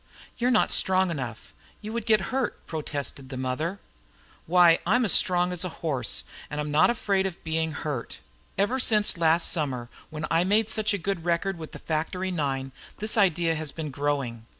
"You're 0.39 0.49
not 0.49 0.71
strong 0.71 1.11
enough; 1.11 1.53
you 1.79 1.93
would 1.93 2.07
get 2.07 2.33
hurt," 2.33 2.65
protested 2.65 3.29
the 3.29 3.37
mother. 3.37 3.77
"Why, 4.47 4.79
I'm 4.83 5.05
as 5.05 5.11
strong 5.11 5.53
as 5.53 5.63
a 5.63 5.69
horse. 5.85 6.23
I'm 6.49 6.71
not 6.71 6.89
afraid 6.89 7.27
of 7.27 7.43
being 7.43 7.73
hurt. 7.73 8.19
Ever 8.57 8.79
since 8.79 9.15
last 9.19 9.51
summer 9.51 9.89
when 10.09 10.25
I 10.31 10.43
made 10.43 10.69
such 10.71 10.95
a 10.95 11.03
good 11.05 11.23
record 11.23 11.59
with 11.59 11.71
the 11.71 11.77
factory 11.77 12.31
nine 12.31 12.71
this 12.97 13.15
idea 13.15 13.53
has 13.53 13.71
been 13.71 13.91
growing. 13.91 14.47